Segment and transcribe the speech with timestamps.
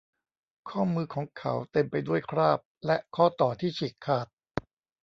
[0.69, 4.27] ข้อมือของเขาเต็มไปด้วยคราบและข้อต่อที่ฉีกขาด